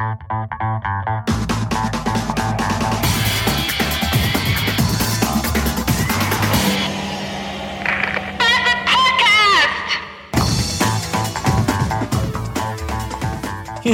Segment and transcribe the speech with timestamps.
[0.00, 0.16] Hier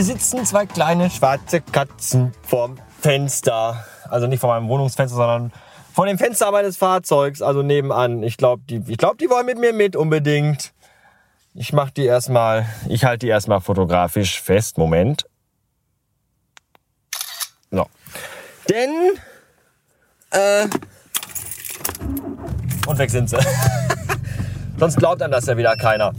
[0.04, 3.84] sitzen zwei kleine schwarze Katzen vorm Fenster.
[4.08, 5.52] Also nicht vor meinem Wohnungsfenster, sondern
[5.92, 8.22] vor dem Fenster meines Fahrzeugs, also nebenan.
[8.22, 10.72] Ich glaube, die, glaub, die wollen mit mir mit unbedingt.
[11.54, 14.78] Ich mach die erstmal, ich halte die erstmal fotografisch fest.
[14.78, 15.26] Moment.
[17.70, 17.86] So.
[18.68, 18.90] Denn,
[20.30, 20.66] äh,
[22.86, 23.38] und weg sind sie.
[24.78, 26.12] Sonst glaubt einem das ja wieder keiner.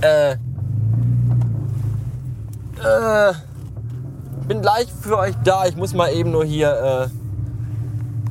[0.00, 0.36] Äh, äh,
[4.48, 5.66] bin gleich für euch da.
[5.66, 7.14] Ich muss mal eben nur hier äh,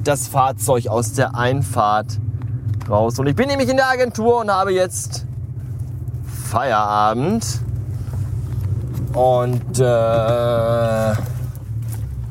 [0.04, 2.20] das Fahrzeug aus der Einfahrt
[2.90, 3.20] raus.
[3.20, 5.26] Und ich bin nämlich in der Agentur und habe jetzt
[6.50, 7.46] Feierabend.
[9.14, 11.14] Und äh,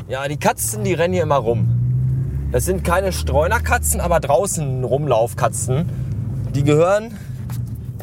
[0.09, 2.48] ja, die Katzen, die rennen hier immer rum.
[2.53, 5.89] Das sind keine Streunerkatzen, aber draußen Rumlaufkatzen.
[6.55, 7.17] Die gehören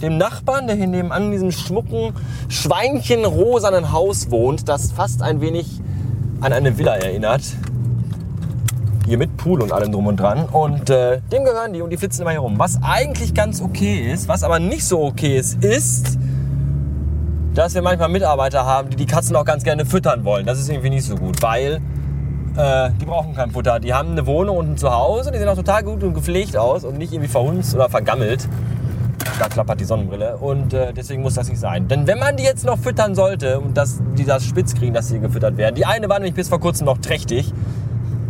[0.02, 2.14] dem Nachbarn, der hier nebenan in diesem schmucken,
[2.47, 5.81] schweinchenrosanen Haus wohnt, das fast ein wenig
[6.42, 7.42] an eine Villa erinnert.
[9.05, 10.45] Hier mit Pool und allem drum und dran.
[10.45, 12.55] Und äh, dem gehören die und die flitzen immer hier rum.
[12.58, 16.19] Was eigentlich ganz okay ist, was aber nicht so okay ist, ist,
[17.59, 20.45] dass wir manchmal Mitarbeiter haben, die die Katzen auch ganz gerne füttern wollen.
[20.45, 21.81] Das ist irgendwie nicht so gut, weil
[22.55, 23.81] äh, die brauchen kein Futter.
[23.81, 26.85] Die haben eine Wohnung und ein Zuhause, die sehen auch total gut und gepflegt aus
[26.85, 28.47] und nicht irgendwie verhunzt oder vergammelt.
[29.39, 31.89] Da klappert die Sonnenbrille und äh, deswegen muss das nicht sein.
[31.89, 35.09] Denn wenn man die jetzt noch füttern sollte und dass die das spitz kriegen, dass
[35.09, 35.75] sie gefüttert werden.
[35.75, 37.52] Die eine war nämlich bis vor kurzem noch trächtig.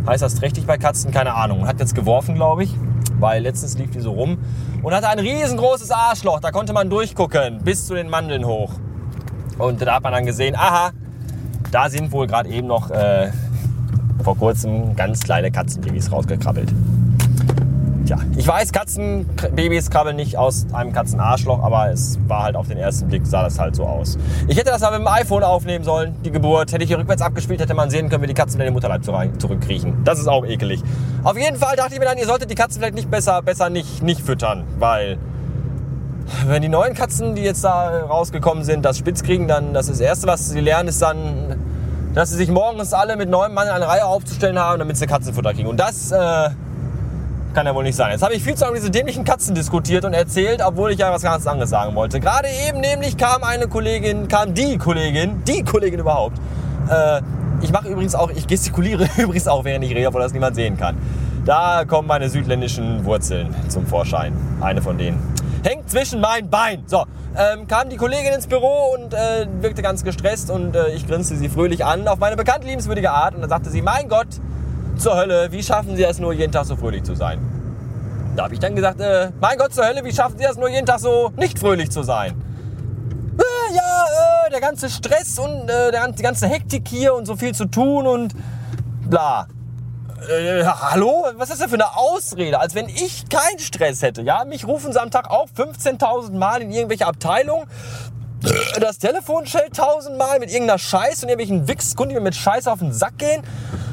[0.08, 1.12] Heißt das trächtig bei Katzen?
[1.12, 1.68] Keine Ahnung.
[1.68, 2.74] Hat jetzt geworfen, glaube ich.
[3.20, 4.38] Weil letztens lief die so rum
[4.82, 6.40] und hatte ein riesengroßes Arschloch.
[6.40, 8.72] Da konnte man durchgucken, bis zu den Mandeln hoch.
[9.60, 10.90] Und da hat man dann gesehen, aha,
[11.70, 13.30] da sind wohl gerade eben noch äh,
[14.24, 16.72] vor kurzem ganz kleine Katzenbabys rausgekrabbelt.
[18.06, 22.78] Tja, ich weiß, Katzenbabys krabbeln nicht aus einem Katzenarschloch, aber es war halt auf den
[22.78, 24.18] ersten Blick, sah das halt so aus.
[24.48, 26.72] Ich hätte das mal mit dem iPhone aufnehmen sollen, die Geburt.
[26.72, 29.04] Hätte ich hier rückwärts abgespielt, hätte man sehen können, wie die Katzen in den Mutterleib
[29.04, 30.02] zurückkriechen.
[30.04, 30.82] Das ist auch ekelig.
[31.22, 33.68] Auf jeden Fall dachte ich mir dann, ihr solltet die Katzen vielleicht nicht besser, besser
[33.68, 35.18] nicht, nicht füttern, weil
[36.46, 40.00] wenn die neuen Katzen, die jetzt da rausgekommen sind, das spitz kriegen, dann das, das
[40.00, 41.56] Erste, was sie lernen, ist dann,
[42.14, 45.06] dass sie sich morgens alle mit neun Mann in eine Reihe aufzustellen haben, damit sie
[45.06, 45.68] Katzenfutter kriegen.
[45.68, 46.12] Und das...
[46.12, 46.50] Äh,
[47.54, 48.12] kann ja wohl nicht sein.
[48.12, 51.12] Jetzt habe ich viel zu lange diese dämlichen Katzen diskutiert und erzählt, obwohl ich ja
[51.12, 52.20] was ganz anderes sagen wollte.
[52.20, 56.38] Gerade eben nämlich kam eine Kollegin, kam die Kollegin, die Kollegin überhaupt.
[56.88, 57.20] Äh,
[57.62, 60.76] ich mache übrigens auch, ich gestikuliere übrigens auch, während ich rede, obwohl das niemand sehen
[60.76, 60.96] kann.
[61.44, 64.32] Da kommen meine südländischen Wurzeln zum Vorschein.
[64.60, 65.18] Eine von denen.
[65.62, 66.84] Hängt zwischen meinen Beinen.
[66.86, 67.04] So,
[67.36, 71.36] ähm, kam die Kollegin ins Büro und äh, wirkte ganz gestresst und äh, ich grinste
[71.36, 74.28] sie fröhlich an auf meine bekannt liebenswürdige Art und dann sagte sie, mein Gott,
[74.96, 77.40] zur Hölle, wie schaffen Sie es nur jeden Tag so fröhlich zu sein?
[78.36, 80.68] Da habe ich dann gesagt, äh, mein Gott zur Hölle, wie schaffen Sie es nur
[80.68, 82.34] jeden Tag so nicht fröhlich zu sein?
[83.38, 87.54] Äh, ja, äh, der ganze Stress und äh, die ganze Hektik hier und so viel
[87.54, 88.34] zu tun und
[89.08, 89.46] bla.
[90.28, 91.24] Äh, hallo?
[91.36, 92.60] Was ist das für eine Ausrede?
[92.60, 94.22] Als wenn ich keinen Stress hätte.
[94.22, 97.66] Ja, mich rufen sie am Tag auch 15.000 Mal in irgendwelche Abteilungen.
[98.80, 102.80] Das Telefon schellt tausendmal mit irgendeiner Scheiß und irgendwelchen Wichskunden, die mir mit Scheiß auf
[102.80, 103.42] den Sack gehen.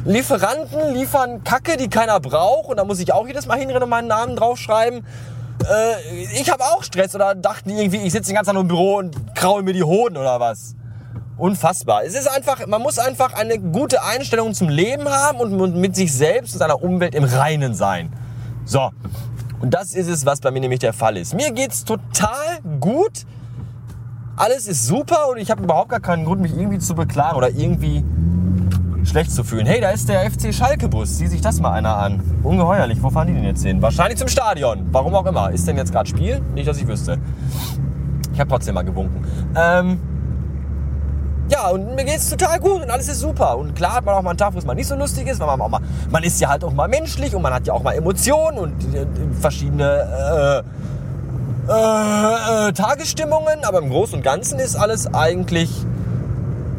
[0.05, 2.69] Lieferanten liefern Kacke, die keiner braucht.
[2.69, 5.05] Und da muss ich auch jedes Mal hinrennen und meinen Namen draufschreiben.
[5.65, 8.97] Äh, ich habe auch Stress oder dachten irgendwie, ich sitze den ganzen Tag im Büro
[8.97, 10.75] und kraul mir die Hoden oder was.
[11.37, 12.03] Unfassbar.
[12.03, 16.11] Es ist einfach, man muss einfach eine gute Einstellung zum Leben haben und mit sich
[16.11, 18.11] selbst und seiner Umwelt im Reinen sein.
[18.65, 18.89] So.
[19.59, 21.33] Und das ist es, was bei mir nämlich der Fall ist.
[21.35, 23.25] Mir geht's total gut.
[24.35, 27.49] Alles ist super und ich habe überhaupt gar keinen Grund, mich irgendwie zu beklagen oder
[27.49, 28.03] irgendwie
[29.03, 29.65] schlecht zu fühlen.
[29.65, 31.17] Hey, da ist der FC Schalke-Bus.
[31.17, 32.21] Sieh sich das mal einer an.
[32.43, 33.01] Ungeheuerlich.
[33.01, 33.81] Wo fahren die denn jetzt hin?
[33.81, 34.87] Wahrscheinlich zum Stadion.
[34.91, 35.51] Warum auch immer.
[35.51, 36.41] Ist denn jetzt gerade Spiel?
[36.53, 37.17] Nicht, dass ich wüsste.
[38.33, 39.25] Ich habe trotzdem mal gewunken.
[39.55, 39.99] Ähm,
[41.49, 43.57] ja, und mir geht es total gut und alles ist super.
[43.57, 45.39] Und klar hat man auch mal einen Tag, wo es mal nicht so lustig ist,
[45.39, 47.73] weil man auch mal, man ist ja halt auch mal menschlich und man hat ja
[47.73, 49.05] auch mal Emotionen und äh,
[49.39, 50.63] verschiedene
[51.67, 53.63] äh, äh, äh, Tagesstimmungen.
[53.63, 55.71] Aber im Großen und Ganzen ist alles eigentlich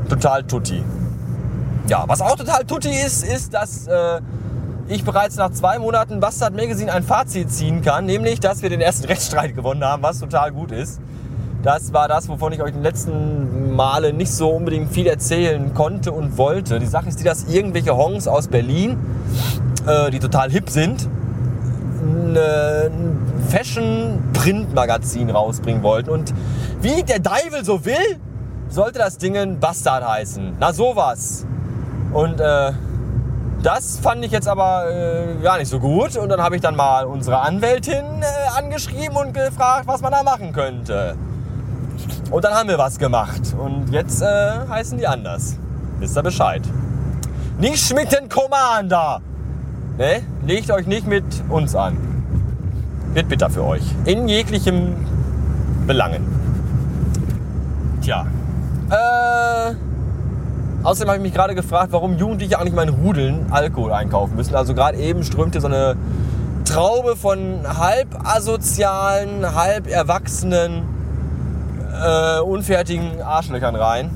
[0.09, 0.83] total tutti.
[1.89, 4.21] Ja, was auch total tutti ist, ist, dass äh,
[4.89, 8.83] ich bereits nach zwei Monaten Bastard Magazine ein Fazit ziehen kann, nämlich, dass wir den
[8.83, 11.01] ersten Rechtsstreit gewonnen haben, was total gut ist.
[11.63, 16.11] Das war das, wovon ich euch den letzten Male nicht so unbedingt viel erzählen konnte
[16.11, 16.81] und wollte.
[16.81, 18.99] Die Sache ist die, dass irgendwelche Hongs aus Berlin,
[19.87, 21.09] äh, die total hip sind,
[22.03, 23.17] ein
[23.49, 26.11] Fashion-Print-Magazin rausbringen wollten.
[26.11, 26.35] Und
[26.83, 28.19] wie der Deivel so will,
[28.69, 30.57] sollte das Ding Bastard heißen.
[30.59, 31.47] Na sowas.
[32.13, 32.73] Und äh,
[33.63, 36.17] das fand ich jetzt aber äh, gar nicht so gut.
[36.17, 40.25] Und dann habe ich dann mal unsere Anwältin äh, angeschrieben und gefragt, was man da
[40.25, 41.15] machen könnte.
[42.31, 43.41] Und dann haben wir was gemacht.
[43.59, 44.27] Und jetzt äh,
[44.69, 45.57] heißen die anders.
[45.99, 46.63] Wisst ihr Bescheid.
[47.59, 49.21] Nicht mit den Commander.
[49.97, 50.23] Ne?
[50.45, 51.97] Legt euch nicht mit uns an.
[53.15, 53.83] Wird bitter für euch.
[54.05, 54.95] In jeglichem
[55.87, 56.23] Belangen.
[58.03, 58.27] Tja.
[58.91, 59.75] Äh,
[60.85, 64.55] außerdem habe ich mich gerade gefragt, warum Jugendliche eigentlich mal in Rudeln Alkohol einkaufen müssen.
[64.55, 65.97] Also gerade eben strömte so eine
[66.65, 70.98] Traube von halb asozialen, halb erwachsenen,
[71.99, 74.11] äh, unfertigen Arschlöchern rein.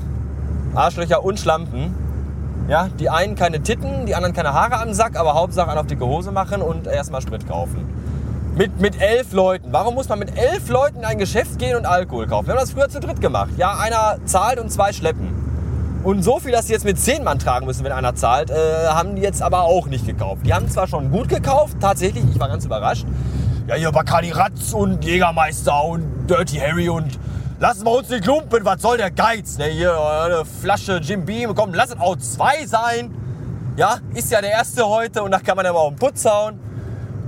[0.75, 1.95] Arschlöcher und Schlampen.
[2.67, 5.87] Ja, die einen keine Titten, die anderen keine Haare am Sack, aber Hauptsache an auf
[5.87, 7.85] dicke Hose machen und erstmal Sprit kaufen.
[8.55, 9.69] Mit, mit elf Leuten.
[9.71, 12.47] Warum muss man mit elf Leuten in ein Geschäft gehen und Alkohol kaufen?
[12.47, 13.49] Wir haben das früher zu dritt gemacht.
[13.57, 15.43] Ja, einer zahlt und zwei schleppen.
[16.03, 18.87] Und so viel, dass sie jetzt mit zehn Mann tragen müssen, wenn einer zahlt, äh,
[18.87, 20.45] haben die jetzt aber auch nicht gekauft.
[20.45, 23.05] Die haben zwar schon gut gekauft, tatsächlich, ich war ganz überrascht.
[23.67, 27.17] Ja, hier Bacardi Ratz und Jägermeister und Dirty Harry und
[27.63, 29.57] lassen wir uns nicht lumpen, was soll der Geiz?
[29.57, 33.15] Ne, hier eine Flasche Jim Beam, komm, lass es auch zwei sein.
[33.77, 36.25] Ja, ist ja der erste heute und da kann man ja mal auf den Putz
[36.25, 36.59] hauen.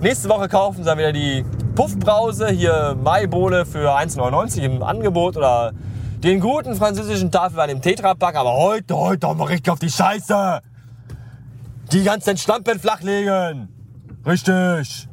[0.01, 5.71] Nächste Woche kaufen sie dann wieder die Puffbrause, hier Maibohle für 1,99 im Angebot oder
[6.21, 8.35] den guten französischen Tafelwein im Tetrapack.
[8.35, 10.59] Aber heute, heute haben wir richtig auf die Scheiße.
[11.93, 13.69] Die ganzen Schlampen flachlegen.
[14.25, 15.07] Richtig.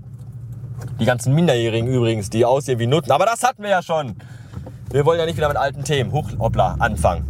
[0.99, 3.13] Die ganzen Minderjährigen übrigens, die aussehen wie Nutten.
[3.13, 4.17] Aber das hatten wir ja schon.
[4.93, 7.25] Wir wollen ja nicht wieder mit alten Themen, huch, hoppla, anfangen.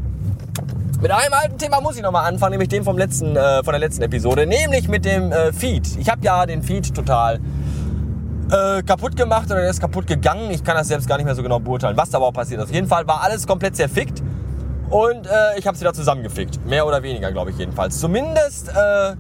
[1.00, 3.78] Mit einem alten Thema muss ich nochmal anfangen, nämlich dem vom letzten, äh, von der
[3.78, 5.96] letzten Episode, nämlich mit dem äh, Feed.
[5.96, 7.38] Ich habe ja den Feed total
[8.50, 10.50] äh, kaputt gemacht oder der ist kaputt gegangen.
[10.50, 12.60] Ich kann das selbst gar nicht mehr so genau beurteilen, was da aber auch passiert
[12.60, 12.66] ist.
[12.66, 14.24] Auf jeden Fall war alles komplett zerfickt
[14.90, 16.66] und äh, ich habe es wieder zusammengefickt.
[16.66, 18.00] Mehr oder weniger, glaube ich jedenfalls.
[18.00, 19.14] Zumindest, äh,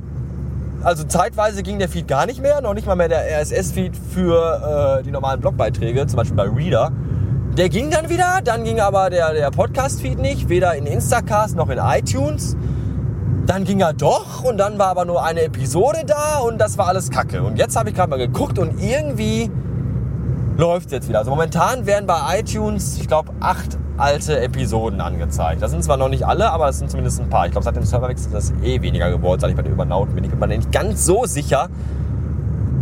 [0.82, 4.98] also zeitweise ging der Feed gar nicht mehr, noch nicht mal mehr der RSS-Feed für
[4.98, 6.90] äh, die normalen Blogbeiträge, zum Beispiel bei Reader.
[7.56, 11.68] Der ging dann wieder, dann ging aber der, der Podcast-Feed nicht, weder in Instacast noch
[11.68, 12.56] in iTunes.
[13.44, 16.88] Dann ging er doch und dann war aber nur eine Episode da und das war
[16.88, 17.42] alles Kacke.
[17.42, 19.50] Und jetzt habe ich gerade mal geguckt und irgendwie
[20.56, 21.18] läuft es jetzt wieder.
[21.18, 25.60] Also momentan werden bei iTunes, ich glaube, acht alte Episoden angezeigt.
[25.60, 27.44] Das sind zwar noch nicht alle, aber es sind zumindest ein paar.
[27.44, 30.14] Ich glaube, seit dem Serverwechsel ist das eh weniger geworden, seit ich bei den Übernauten
[30.14, 30.24] bin.
[30.24, 31.68] Ich bin mir nicht ganz so sicher,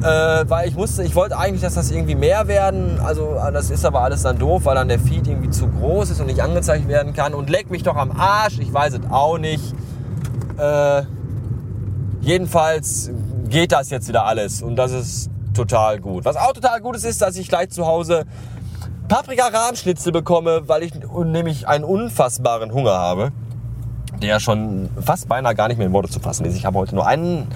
[0.02, 3.00] äh, weil ich musste, ich wollte eigentlich, dass das irgendwie mehr werden.
[3.00, 6.20] Also das ist aber alles dann doof, weil dann der Feed irgendwie zu groß ist
[6.20, 7.34] und nicht angezeigt werden kann.
[7.34, 9.74] Und leck mich doch am Arsch, ich weiß es auch nicht.
[10.58, 11.02] Äh,
[12.20, 13.10] jedenfalls
[13.48, 16.24] geht das jetzt wieder alles und das ist total gut.
[16.24, 18.24] Was auch total gut ist, ist, dass ich gleich zu Hause
[19.08, 20.92] Paprika-Rahmschnitzel bekomme, weil ich
[21.24, 23.32] nämlich einen unfassbaren Hunger habe
[24.22, 26.56] der schon fast beinahe gar nicht mehr in Worte zu fassen ist.
[26.56, 27.48] Ich habe heute nur einen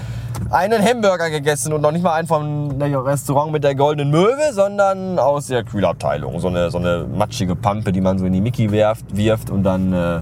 [0.50, 5.18] einen Hamburger gegessen und noch nicht mal einen vom Restaurant mit der goldenen Möwe, sondern
[5.18, 6.38] aus der Kühlabteilung.
[6.40, 9.62] So eine, so eine matschige Pampe, die man so in die Mickey wirft, wirft und
[9.62, 10.20] dann äh,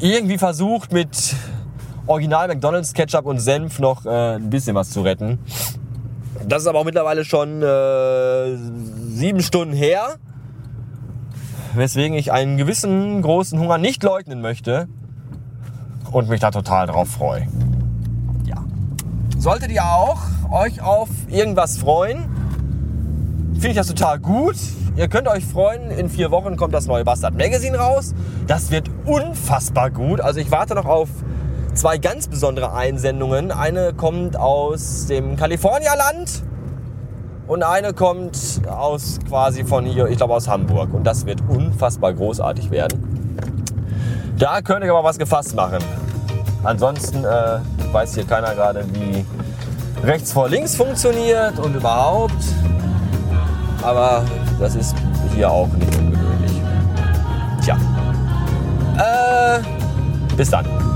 [0.00, 1.34] irgendwie versucht mit
[2.06, 5.38] Original McDonalds Ketchup und Senf noch äh, ein bisschen was zu retten.
[6.46, 8.56] Das ist aber auch mittlerweile schon äh,
[9.08, 10.16] sieben Stunden her,
[11.74, 14.88] weswegen ich einen gewissen großen Hunger nicht leugnen möchte
[16.12, 17.46] und mich da total drauf freue
[19.38, 20.18] solltet ihr auch
[20.50, 22.24] euch auf irgendwas freuen.
[23.54, 24.56] Finde ich das total gut.
[24.96, 28.14] Ihr könnt euch freuen, in vier Wochen kommt das neue Bastard Magazine raus.
[28.48, 30.20] Das wird unfassbar gut.
[30.20, 31.08] Also ich warte noch auf
[31.74, 33.52] zwei ganz besondere Einsendungen.
[33.52, 36.42] Eine kommt aus dem Kalifornierland
[37.46, 40.92] und eine kommt aus quasi von hier, ich glaube aus Hamburg.
[40.92, 43.17] Und das wird unfassbar großartig werden.
[44.38, 45.78] Da könnt ihr aber was gefasst machen.
[46.62, 47.58] Ansonsten äh,
[47.92, 49.24] weiß hier keiner gerade, wie
[50.04, 52.44] rechts vor links funktioniert und überhaupt.
[53.82, 54.24] Aber
[54.60, 54.94] das ist
[55.34, 56.62] hier auch nicht ungewöhnlich.
[57.64, 57.76] Tja.
[58.98, 59.60] Äh,
[60.36, 60.87] bis dann.